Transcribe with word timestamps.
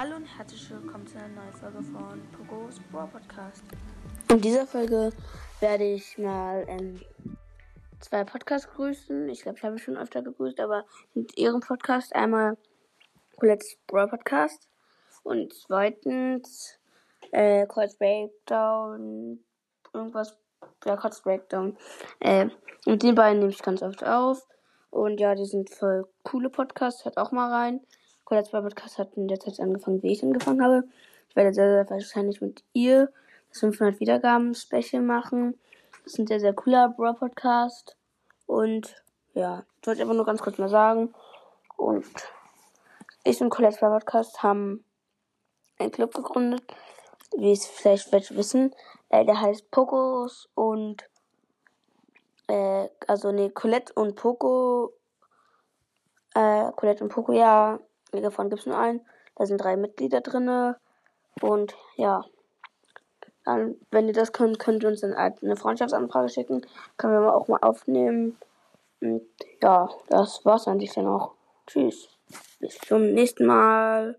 Hallo 0.00 0.14
und 0.14 0.26
herzlich 0.26 0.70
willkommen 0.70 1.08
zu 1.08 1.18
einer 1.18 1.26
neuen 1.26 1.52
Folge 1.54 1.82
von 1.82 2.22
Pogos 2.30 2.78
Brawl 2.92 3.08
Podcast. 3.08 3.64
In 4.30 4.40
dieser 4.40 4.64
Folge 4.64 5.10
werde 5.58 5.92
ich 5.92 6.16
mal 6.18 6.64
ähm, 6.68 7.00
zwei 7.98 8.22
Podcasts 8.22 8.70
grüßen. 8.74 9.28
Ich 9.28 9.42
glaube, 9.42 9.58
ich 9.58 9.64
habe 9.64 9.76
schon 9.80 9.96
öfter 9.96 10.22
gegrüßt, 10.22 10.60
aber 10.60 10.84
in 11.16 11.26
ihrem 11.34 11.58
Podcast 11.58 12.14
einmal 12.14 12.56
Colette's 13.40 13.76
Brawl 13.88 14.06
Podcast 14.06 14.68
und 15.24 15.52
zweitens 15.52 16.78
äh, 17.32 17.66
Colette's 17.66 17.98
Breakdown, 17.98 19.40
irgendwas, 19.92 20.38
ja, 20.84 20.94
Colette's 20.94 21.22
Breakdown. 21.22 21.76
Äh, 22.20 22.50
und 22.86 23.02
die 23.02 23.10
beiden 23.10 23.40
nehme 23.40 23.50
ich 23.50 23.62
ganz 23.62 23.82
oft 23.82 24.04
auf. 24.04 24.46
Und 24.90 25.18
ja, 25.18 25.34
die 25.34 25.44
sind 25.44 25.70
voll 25.70 26.06
coole 26.22 26.50
Podcasts. 26.50 27.04
Hört 27.04 27.18
auch 27.18 27.32
mal 27.32 27.50
rein. 27.50 27.80
Colette's 28.28 28.50
Brawl 28.50 28.64
Podcast 28.64 28.98
hat 28.98 29.16
in 29.16 29.26
der 29.26 29.40
Zeit 29.40 29.58
angefangen, 29.58 30.02
wie 30.02 30.12
ich 30.12 30.22
angefangen 30.22 30.62
habe. 30.62 30.84
Ich 31.30 31.36
werde 31.36 31.54
sehr, 31.54 31.72
sehr 31.72 31.88
wahrscheinlich 31.88 32.42
mit 32.42 32.62
ihr 32.74 33.10
das 33.48 33.60
500 33.60 34.00
Wiedergaben 34.00 34.54
Special 34.54 35.00
machen. 35.02 35.58
Das 36.04 36.12
ist 36.12 36.18
ein 36.18 36.26
sehr, 36.26 36.38
sehr 36.38 36.52
cooler 36.52 36.90
Brawl 36.90 37.14
Podcast. 37.14 37.96
Und 38.44 39.02
ja, 39.32 39.64
das 39.80 39.86
wollte 39.86 39.98
ich 39.98 40.02
einfach 40.02 40.14
nur 40.14 40.26
ganz 40.26 40.42
kurz 40.42 40.58
mal 40.58 40.68
sagen. 40.68 41.14
Und 41.78 42.04
ich 43.24 43.40
und 43.40 43.48
Colette's 43.48 43.80
Brawl 43.80 43.98
Podcast 43.98 44.42
haben 44.42 44.84
einen 45.78 45.90
Club 45.90 46.12
gegründet, 46.12 46.62
wie 47.34 47.52
es 47.52 47.66
vielleicht 47.66 48.12
welche 48.12 48.36
wissen. 48.36 48.74
Äh, 49.08 49.24
der 49.24 49.40
heißt 49.40 49.70
Pokos 49.70 50.50
und 50.54 51.08
äh, 52.46 52.88
also 53.06 53.32
nee, 53.32 53.48
Colette 53.48 53.94
und 53.94 54.16
Poco. 54.16 54.92
Äh, 56.34 56.72
Colette 56.72 57.04
und 57.04 57.10
Poco, 57.10 57.32
ja. 57.32 57.80
Davon 58.12 58.50
gibt 58.50 58.60
es 58.60 58.66
nur 58.66 58.78
einen. 58.78 59.00
Da 59.36 59.46
sind 59.46 59.58
drei 59.58 59.76
Mitglieder 59.76 60.20
drinne. 60.20 60.76
Und 61.40 61.74
ja. 61.96 62.24
Dann, 63.44 63.76
wenn 63.90 64.08
ihr 64.08 64.12
das 64.12 64.32
könnt, 64.32 64.58
könnt 64.58 64.82
ihr 64.82 64.90
uns 64.90 65.00
dann 65.00 65.14
eine 65.14 65.56
Freundschaftsanfrage 65.56 66.28
schicken. 66.28 66.66
Können 66.98 67.14
wir 67.14 67.34
auch 67.34 67.48
mal 67.48 67.60
aufnehmen. 67.62 68.36
Und 69.00 69.22
ja, 69.62 69.88
das 70.08 70.44
war's 70.44 70.68
eigentlich 70.68 70.92
dann 70.92 71.06
auch. 71.06 71.32
Tschüss. 71.66 72.08
Bis 72.60 72.78
zum 72.78 73.12
nächsten 73.12 73.46
Mal. 73.46 74.18